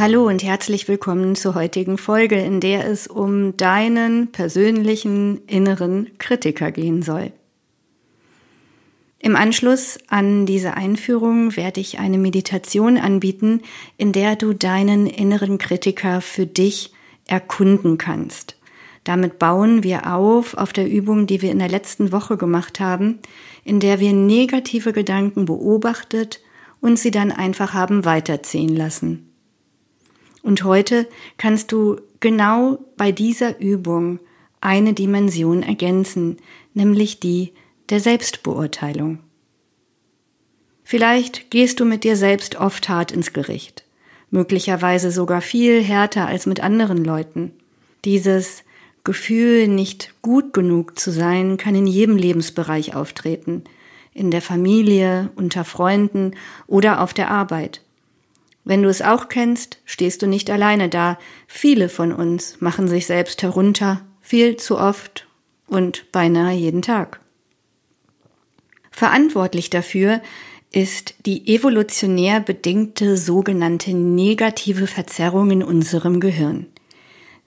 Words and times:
Hallo 0.00 0.26
und 0.26 0.42
herzlich 0.42 0.88
willkommen 0.88 1.36
zur 1.36 1.54
heutigen 1.54 1.98
Folge, 1.98 2.36
in 2.36 2.60
der 2.60 2.86
es 2.86 3.06
um 3.06 3.54
deinen 3.58 4.32
persönlichen 4.32 5.44
inneren 5.46 6.16
Kritiker 6.16 6.72
gehen 6.72 7.02
soll. 7.02 7.32
Im 9.18 9.36
Anschluss 9.36 9.98
an 10.08 10.46
diese 10.46 10.72
Einführung 10.72 11.54
werde 11.54 11.80
ich 11.80 11.98
eine 11.98 12.16
Meditation 12.16 12.96
anbieten, 12.96 13.60
in 13.98 14.12
der 14.12 14.36
du 14.36 14.54
deinen 14.54 15.06
inneren 15.06 15.58
Kritiker 15.58 16.22
für 16.22 16.46
dich 16.46 16.94
erkunden 17.26 17.98
kannst. 17.98 18.56
Damit 19.04 19.38
bauen 19.38 19.82
wir 19.82 20.14
auf 20.14 20.54
auf 20.54 20.72
der 20.72 20.88
Übung, 20.88 21.26
die 21.26 21.42
wir 21.42 21.50
in 21.50 21.58
der 21.58 21.68
letzten 21.68 22.10
Woche 22.10 22.38
gemacht 22.38 22.80
haben, 22.80 23.18
in 23.64 23.80
der 23.80 24.00
wir 24.00 24.14
negative 24.14 24.94
Gedanken 24.94 25.44
beobachtet 25.44 26.40
und 26.80 26.98
sie 26.98 27.10
dann 27.10 27.30
einfach 27.30 27.74
haben 27.74 28.06
weiterziehen 28.06 28.74
lassen. 28.74 29.29
Und 30.42 30.64
heute 30.64 31.06
kannst 31.38 31.72
du 31.72 32.00
genau 32.20 32.78
bei 32.96 33.12
dieser 33.12 33.60
Übung 33.60 34.20
eine 34.60 34.92
Dimension 34.92 35.62
ergänzen, 35.62 36.38
nämlich 36.74 37.20
die 37.20 37.52
der 37.88 38.00
Selbstbeurteilung. 38.00 39.18
Vielleicht 40.84 41.50
gehst 41.50 41.80
du 41.80 41.84
mit 41.84 42.04
dir 42.04 42.16
selbst 42.16 42.56
oft 42.56 42.88
hart 42.88 43.12
ins 43.12 43.32
Gericht, 43.32 43.84
möglicherweise 44.30 45.10
sogar 45.10 45.40
viel 45.40 45.82
härter 45.82 46.26
als 46.26 46.46
mit 46.46 46.60
anderen 46.60 47.04
Leuten. 47.04 47.52
Dieses 48.04 48.64
Gefühl, 49.04 49.68
nicht 49.68 50.14
gut 50.20 50.52
genug 50.52 50.98
zu 50.98 51.10
sein, 51.10 51.56
kann 51.56 51.74
in 51.74 51.86
jedem 51.86 52.16
Lebensbereich 52.16 52.94
auftreten, 52.94 53.64
in 54.12 54.30
der 54.30 54.42
Familie, 54.42 55.30
unter 55.36 55.64
Freunden 55.64 56.32
oder 56.66 57.00
auf 57.00 57.14
der 57.14 57.30
Arbeit. 57.30 57.82
Wenn 58.70 58.84
du 58.84 58.88
es 58.88 59.02
auch 59.02 59.28
kennst, 59.28 59.78
stehst 59.84 60.22
du 60.22 60.28
nicht 60.28 60.48
alleine 60.48 60.88
da. 60.88 61.18
Viele 61.48 61.88
von 61.88 62.12
uns 62.12 62.60
machen 62.60 62.86
sich 62.86 63.04
selbst 63.04 63.42
herunter, 63.42 64.02
viel 64.20 64.58
zu 64.58 64.78
oft 64.78 65.26
und 65.66 66.12
beinahe 66.12 66.54
jeden 66.54 66.80
Tag. 66.80 67.18
Verantwortlich 68.92 69.70
dafür 69.70 70.20
ist 70.70 71.16
die 71.26 71.52
evolutionär 71.52 72.38
bedingte 72.38 73.16
sogenannte 73.16 73.92
negative 73.92 74.86
Verzerrung 74.86 75.50
in 75.50 75.64
unserem 75.64 76.20
Gehirn. 76.20 76.66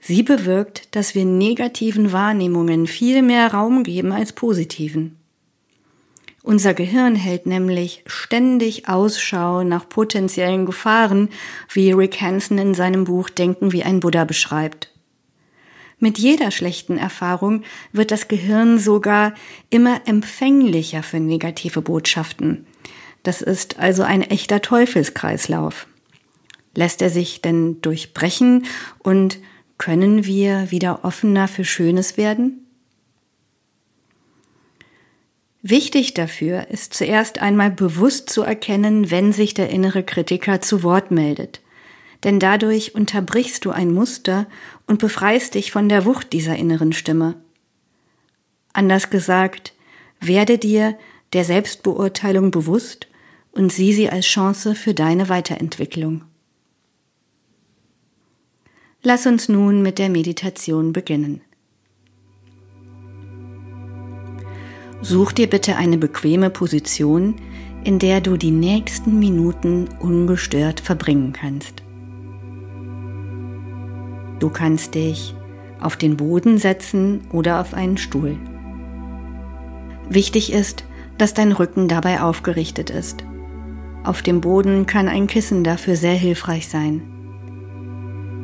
Sie 0.01 0.23
bewirkt, 0.23 0.93
dass 0.93 1.15
wir 1.15 1.23
negativen 1.23 2.11
Wahrnehmungen 2.11 2.85
viel 2.85 3.21
mehr 3.21 3.53
Raum 3.53 3.85
geben 3.85 4.11
als 4.11 4.33
positiven. 4.33 5.22
Unser 6.43 6.73
Gehirn 6.73 7.15
hält 7.15 7.45
nämlich 7.45 8.03
ständig 8.05 8.89
Ausschau 8.89 9.63
nach 9.63 9.87
potenziellen 9.87 10.65
Gefahren, 10.65 11.29
wie 11.71 11.93
Rick 11.93 12.19
Hansen 12.19 12.57
in 12.57 12.73
seinem 12.73 13.05
Buch 13.05 13.29
Denken 13.29 13.71
wie 13.71 13.83
ein 13.83 14.01
Buddha 14.01 14.25
beschreibt. 14.25 14.91
Mit 15.99 16.19
jeder 16.19 16.51
schlechten 16.51 16.97
Erfahrung 16.97 17.63
wird 17.93 18.11
das 18.11 18.27
Gehirn 18.27 18.77
sogar 18.77 19.33
immer 19.69 20.01
empfänglicher 20.05 21.01
für 21.01 21.21
negative 21.21 21.81
Botschaften. 21.81 22.67
Das 23.23 23.41
ist 23.41 23.79
also 23.79 24.03
ein 24.03 24.21
echter 24.21 24.61
Teufelskreislauf. 24.61 25.87
Lässt 26.75 27.01
er 27.01 27.09
sich 27.09 27.41
denn 27.41 27.79
durchbrechen 27.79 28.65
und 28.99 29.39
können 29.77 30.25
wir 30.25 30.71
wieder 30.71 31.05
offener 31.05 31.47
für 31.47 31.63
Schönes 31.63 32.17
werden? 32.17 32.62
Wichtig 35.65 36.13
dafür 36.13 36.67
ist 36.71 36.93
zuerst 36.93 37.39
einmal 37.39 37.71
bewusst 37.71 38.29
zu 38.29 38.41
erkennen, 38.41 39.09
wenn 39.11 39.31
sich 39.31 39.53
der 39.53 39.69
innere 39.69 40.03
Kritiker 40.03 40.59
zu 40.59 40.83
Wort 40.83 41.09
meldet. 41.09 41.61
Denn 42.25 42.37
dadurch 42.37 42.95
unterbrichst 42.95 43.63
du 43.63 43.71
ein 43.71 43.93
Muster 43.93 44.45
und 44.87 44.99
befreist 44.99 45.55
dich 45.55 45.71
von 45.71 45.87
der 45.87 46.03
Wucht 46.03 46.33
dieser 46.33 46.57
inneren 46.57 46.91
Stimme. 46.91 47.35
Anders 48.73 49.09
gesagt, 49.09 49.73
werde 50.19 50.57
dir 50.57 50.97
der 51.31 51.45
Selbstbeurteilung 51.45 52.51
bewusst 52.51 53.07
und 53.53 53.71
sieh 53.71 53.93
sie 53.93 54.09
als 54.09 54.25
Chance 54.25 54.75
für 54.75 54.93
deine 54.93 55.29
Weiterentwicklung. 55.29 56.25
Lass 59.01 59.25
uns 59.25 59.47
nun 59.47 59.81
mit 59.81 59.97
der 59.97 60.09
Meditation 60.09 60.91
beginnen. 60.91 61.41
Such 65.03 65.33
dir 65.33 65.49
bitte 65.49 65.75
eine 65.75 65.97
bequeme 65.97 66.49
Position, 66.49 67.35
in 67.83 67.99
der 67.99 68.21
du 68.21 68.37
die 68.37 68.51
nächsten 68.51 69.19
Minuten 69.19 69.89
ungestört 69.99 70.79
verbringen 70.79 71.33
kannst. 71.33 71.83
Du 74.39 74.49
kannst 74.49 74.95
dich 74.95 75.35
auf 75.81 75.97
den 75.97 76.15
Boden 76.15 76.57
setzen 76.57 77.19
oder 77.33 77.59
auf 77.59 77.73
einen 77.73 77.97
Stuhl. 77.97 78.37
Wichtig 80.09 80.53
ist, 80.53 80.85
dass 81.17 81.33
dein 81.33 81.51
Rücken 81.51 81.89
dabei 81.89 82.21
aufgerichtet 82.21 82.89
ist. 82.89 83.25
Auf 84.05 84.21
dem 84.21 84.39
Boden 84.39 84.85
kann 84.85 85.09
ein 85.09 85.27
Kissen 85.27 85.65
dafür 85.65 85.97
sehr 85.97 86.15
hilfreich 86.15 86.69
sein. 86.69 87.01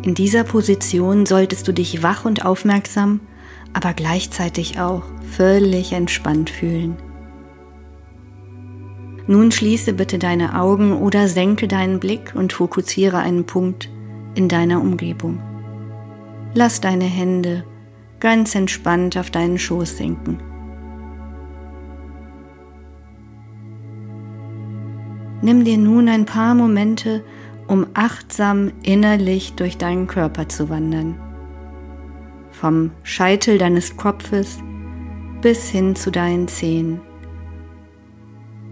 In 0.04 0.14
dieser 0.14 0.44
Position 0.44 1.26
solltest 1.26 1.70
du 1.70 1.74
dich 1.74 2.04
wach 2.04 2.26
und 2.26 2.46
aufmerksam 2.46 3.22
aber 3.74 3.94
gleichzeitig 3.94 4.80
auch 4.80 5.04
völlig 5.30 5.94
entspannt 5.94 6.50
fühlen. 6.50 6.98
Nun 9.28 9.52
schließe 9.52 9.94
bitte 9.94 10.18
deine 10.18 10.60
Augen 10.60 10.94
oder 10.94 11.28
senke 11.28 11.68
deinen 11.68 12.00
Blick 12.00 12.34
und 12.36 12.52
fokussiere 12.52 13.18
einen 13.20 13.46
Punkt 13.46 13.90
in 14.36 14.48
deiner 14.48 14.82
Umgebung. 14.82 15.40
Lass 16.56 16.82
deine 16.82 17.06
Hände 17.06 17.64
ganz 18.20 18.56
entspannt 18.56 19.18
auf 19.18 19.30
deinen 19.30 19.60
Schoß 19.60 19.98
sinken. 19.98 20.40
Nimm 25.42 25.64
dir 25.64 25.78
nun 25.78 26.10
ein 26.10 26.26
paar 26.26 26.56
Momente, 26.56 27.24
um 27.68 27.86
achtsam 27.94 28.72
innerlich 28.84 29.54
durch 29.54 29.78
deinen 29.78 30.08
Körper 30.08 30.50
zu 30.50 30.70
wandern 30.70 31.16
vom 32.60 32.92
Scheitel 33.04 33.58
deines 33.58 33.96
Kopfes 33.96 34.60
bis 35.42 35.70
hin 35.70 35.96
zu 35.96 36.12
deinen 36.12 36.48
Zehen. 36.48 37.00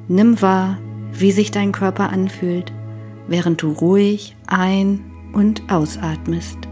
Nimm 0.07 0.41
wahr, 0.41 0.77
wie 1.11 1.31
sich 1.31 1.51
dein 1.51 1.71
Körper 1.71 2.09
anfühlt, 2.09 2.71
während 3.27 3.61
du 3.61 3.71
ruhig 3.71 4.35
ein- 4.47 5.03
und 5.33 5.71
ausatmest. 5.71 6.66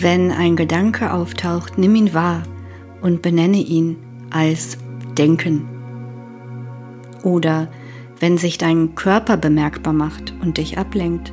Wenn 0.00 0.30
ein 0.30 0.54
Gedanke 0.54 1.12
auftaucht, 1.12 1.76
nimm 1.76 1.96
ihn 1.96 2.14
wahr 2.14 2.44
und 3.02 3.20
benenne 3.20 3.56
ihn 3.56 3.96
als 4.30 4.78
Denken. 5.16 5.68
Oder 7.24 7.68
wenn 8.20 8.38
sich 8.38 8.58
dein 8.58 8.94
Körper 8.94 9.36
bemerkbar 9.36 9.92
macht 9.92 10.34
und 10.40 10.58
dich 10.58 10.78
ablenkt, 10.78 11.32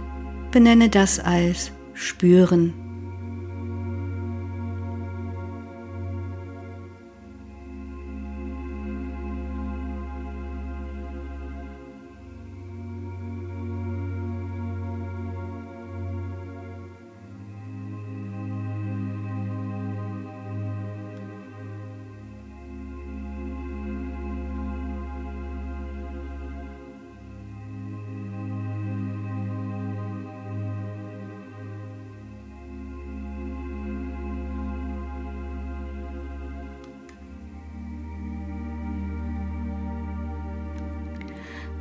benenne 0.49 0.89
das 0.89 1.19
als 1.19 1.73
Spüren. 1.93 2.73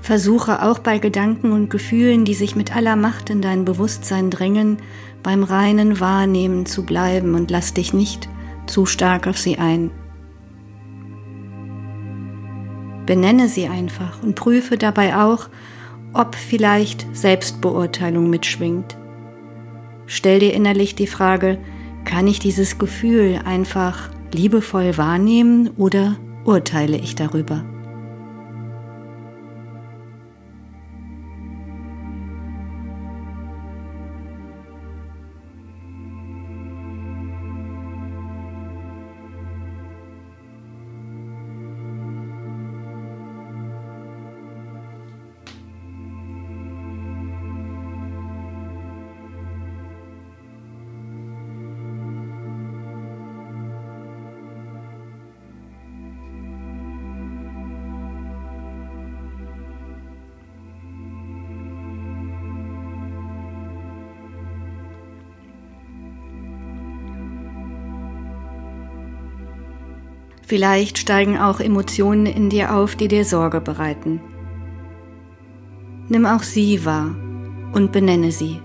Versuche 0.05 0.61
auch 0.63 0.81
bei 0.81 0.99
Gedanken 0.99 1.53
und 1.53 1.71
Gefühlen, 1.71 2.27
die 2.27 2.35
sich 2.35 2.55
mit 2.55 2.77
aller 2.77 2.95
Macht 2.95 3.31
in 3.31 3.41
dein 3.41 3.65
Bewusstsein 3.65 4.29
drängen, 4.29 4.77
beim 5.23 5.43
reinen 5.43 5.99
Wahrnehmen 5.99 6.67
zu 6.67 6.85
bleiben 6.85 7.35
und 7.35 7.51
lass 7.51 7.73
dich 7.73 7.95
nicht 7.95 8.29
zu 8.67 8.85
stark 8.85 9.27
auf 9.27 9.39
sie 9.39 9.57
ein. 9.57 9.91
Benenne 13.07 13.49
sie 13.49 13.67
einfach 13.67 14.23
und 14.23 14.35
prüfe 14.35 14.77
dabei 14.77 15.17
auch, 15.17 15.49
ob 16.13 16.35
vielleicht 16.35 17.07
Selbstbeurteilung 17.17 18.29
mitschwingt. 18.29 18.99
Stell 20.05 20.41
dir 20.41 20.53
innerlich 20.53 20.95
die 20.95 21.07
Frage, 21.07 21.57
kann 22.05 22.27
ich 22.27 22.41
dieses 22.41 22.77
Gefühl 22.77 23.41
einfach 23.47 24.11
liebevoll 24.35 24.99
wahrnehmen 24.99 25.71
oder 25.79 26.17
urteile 26.45 26.99
ich 26.99 27.15
darüber? 27.15 27.65
Vielleicht 70.55 70.99
steigen 70.99 71.37
auch 71.37 71.59
Emotionen 71.59 72.27
in 72.27 72.49
dir 72.49 72.77
auf, 72.77 72.95
die 72.95 73.09
dir 73.09 73.25
Sorge 73.25 73.61
bereiten. 73.61 74.21
Nimm 76.09 76.27
auch 76.27 76.45
sie 76.45 76.85
wahr 76.85 77.17
und 77.73 77.91
benenne 77.91 78.31
sie. 78.31 78.61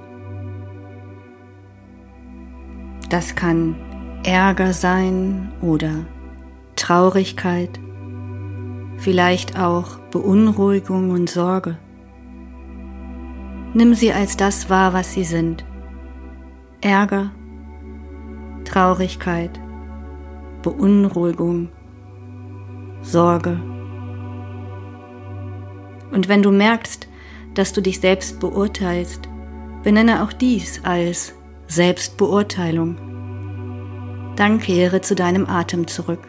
Das 3.09 3.33
kann 3.33 3.73
Ärger 4.23 4.73
sein 4.73 5.51
oder 5.61 6.05
Traurigkeit, 6.75 7.79
vielleicht 8.97 9.59
auch 9.59 9.97
Beunruhigung 10.11 11.09
und 11.09 11.27
Sorge. 11.27 11.79
Nimm 13.73 13.95
sie 13.95 14.13
als 14.13 14.37
das 14.37 14.69
wahr, 14.69 14.93
was 14.93 15.13
sie 15.13 15.23
sind. 15.23 15.65
Ärger, 16.81 17.31
Traurigkeit, 18.63 19.59
Beunruhigung, 20.61 21.69
Sorge. 23.11 23.59
Und 26.11 26.27
wenn 26.27 26.41
du 26.41 26.51
merkst, 26.51 27.07
dass 27.53 27.73
du 27.73 27.81
dich 27.81 27.99
selbst 27.99 28.39
beurteilst, 28.39 29.27
benenne 29.83 30.23
auch 30.23 30.33
dies 30.33 30.83
als 30.83 31.33
Selbstbeurteilung. 31.67 32.97
Dann 34.35 34.59
kehre 34.59 35.01
zu 35.01 35.15
deinem 35.15 35.47
Atem 35.47 35.87
zurück. 35.87 36.21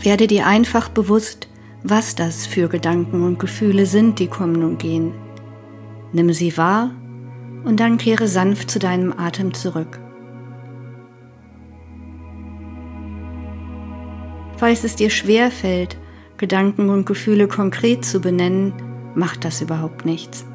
Werde 0.00 0.26
dir 0.26 0.46
einfach 0.46 0.88
bewusst, 0.88 1.48
was 1.82 2.14
das 2.14 2.46
für 2.46 2.68
Gedanken 2.68 3.22
und 3.22 3.38
Gefühle 3.38 3.86
sind, 3.86 4.18
die 4.18 4.26
kommen 4.26 4.62
und 4.64 4.78
gehen. 4.78 5.12
Nimm 6.12 6.32
sie 6.32 6.56
wahr 6.56 6.90
und 7.64 7.80
dann 7.80 7.98
kehre 7.98 8.28
sanft 8.28 8.70
zu 8.70 8.78
deinem 8.78 9.12
Atem 9.16 9.54
zurück. 9.54 10.00
Falls 14.56 14.84
es 14.84 14.96
dir 14.96 15.10
schwer 15.10 15.50
fällt, 15.50 15.98
Gedanken 16.38 16.88
und 16.88 17.06
Gefühle 17.06 17.48
konkret 17.48 18.04
zu 18.04 18.20
benennen, 18.20 18.72
macht 19.14 19.44
das 19.44 19.60
überhaupt 19.60 20.04
nichts. 20.04 20.46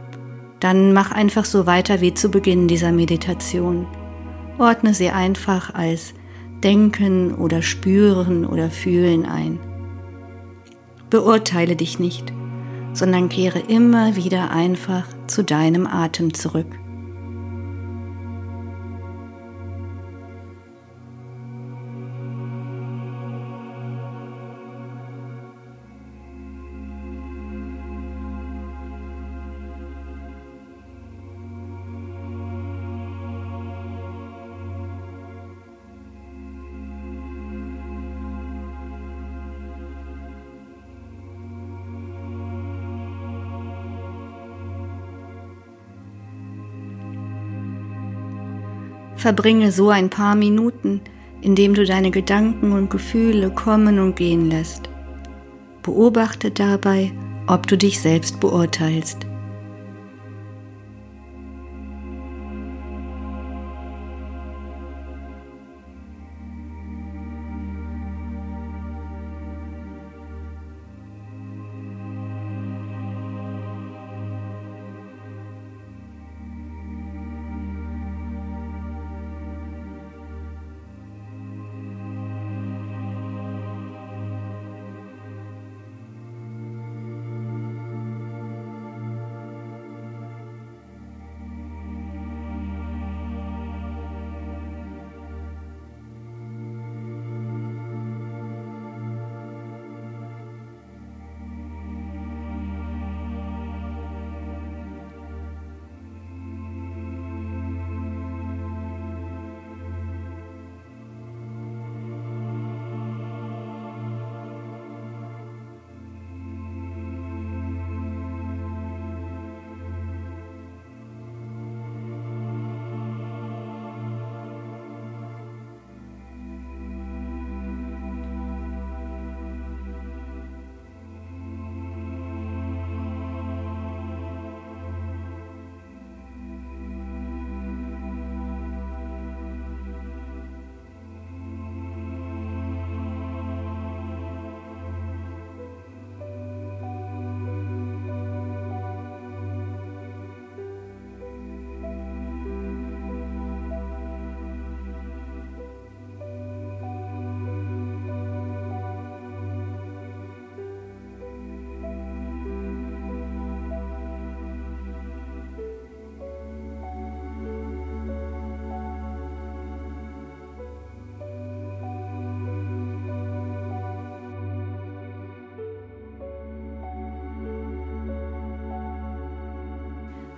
Dann 0.60 0.94
mach 0.94 1.12
einfach 1.12 1.46
so 1.46 1.66
weiter 1.66 2.02
wie 2.02 2.14
zu 2.14 2.30
Beginn 2.30 2.68
dieser 2.68 2.92
Meditation. 2.92 3.88
Ordne 4.58 4.94
sie 4.94 5.10
einfach 5.10 5.74
als 5.74 6.14
Denken 6.63 7.36
oder 7.36 7.62
Spüren 7.62 8.46
oder 8.46 8.69
Fühlen 8.69 9.25
ein. 9.25 9.60
Beurteile 11.10 11.75
dich 11.75 12.00
nicht, 12.00 12.31
sondern 12.94 13.30
kehre 13.30 13.60
immer 13.60 14.16
wieder 14.16 14.52
einfach 14.52 15.06
zu 15.28 15.44
deinem 15.44 15.88
Atem 15.88 16.34
zurück. 16.34 16.81
Verbringe 49.21 49.71
so 49.71 49.90
ein 49.90 50.09
paar 50.09 50.33
Minuten, 50.33 50.99
indem 51.42 51.75
du 51.75 51.85
deine 51.85 52.09
Gedanken 52.09 52.71
und 52.71 52.90
Gefühle 52.90 53.51
kommen 53.51 53.99
und 53.99 54.16
gehen 54.16 54.49
lässt. 54.49 54.90
Beobachte 55.83 56.49
dabei, 56.49 57.11
ob 57.45 57.68
du 57.68 57.78
dich 57.78 57.99
selbst 57.99 58.40
beurteilst. 58.40 59.28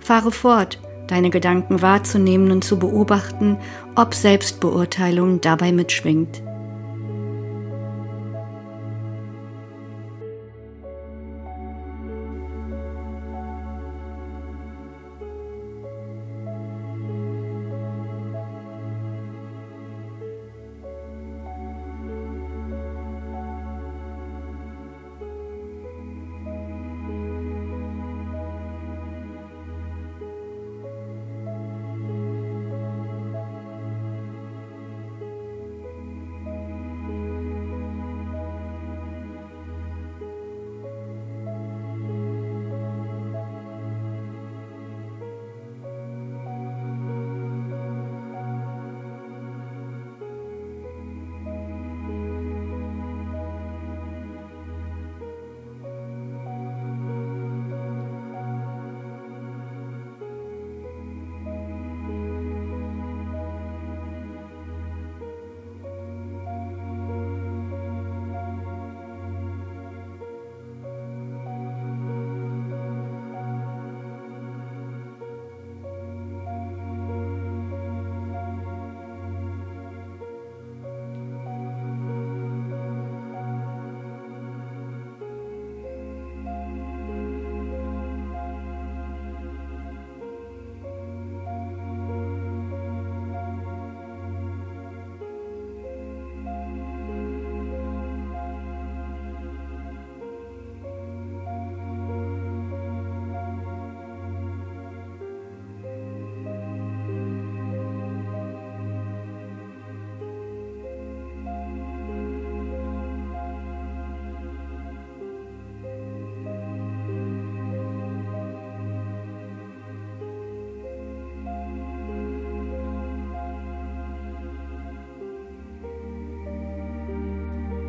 Fahre 0.04 0.32
fort, 0.32 0.78
deine 1.06 1.30
Gedanken 1.30 1.80
wahrzunehmen 1.80 2.50
und 2.50 2.62
zu 2.62 2.78
beobachten, 2.78 3.56
ob 3.96 4.12
Selbstbeurteilung 4.12 5.40
dabei 5.40 5.72
mitschwingt. 5.72 6.42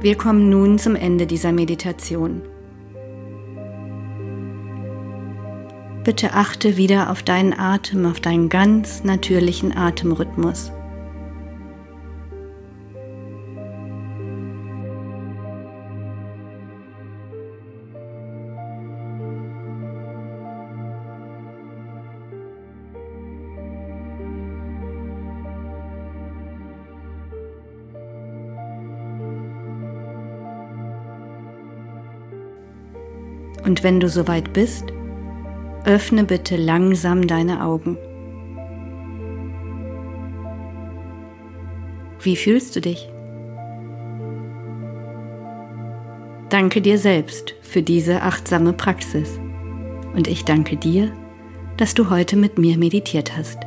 Wir 0.05 0.15
kommen 0.15 0.51
nun 0.51 0.77
zum 0.77 0.95
Ende 0.95 1.25
dieser 1.25 1.51
Meditation. 1.51 2.43
Bitte 6.03 6.33
achte 6.33 6.77
wieder 6.77 7.09
auf 7.09 7.23
deinen 7.23 7.57
Atem, 7.57 8.05
auf 8.05 8.19
deinen 8.19 8.49
ganz 8.49 9.03
natürlichen 9.03 9.75
Atemrhythmus. 9.75 10.71
Und 33.65 33.83
wenn 33.83 33.99
du 33.99 34.07
soweit 34.07 34.53
bist, 34.53 34.85
öffne 35.85 36.23
bitte 36.23 36.55
langsam 36.55 37.27
deine 37.27 37.63
Augen. 37.63 37.97
Wie 42.21 42.35
fühlst 42.35 42.75
du 42.75 42.81
dich? 42.81 43.09
Danke 46.49 46.81
dir 46.81 46.97
selbst 46.97 47.53
für 47.61 47.81
diese 47.81 48.21
achtsame 48.21 48.73
Praxis 48.73 49.39
und 50.15 50.27
ich 50.27 50.45
danke 50.45 50.77
dir, 50.77 51.11
dass 51.77 51.93
du 51.93 52.09
heute 52.09 52.37
mit 52.37 52.57
mir 52.57 52.77
meditiert 52.77 53.35
hast. 53.35 53.57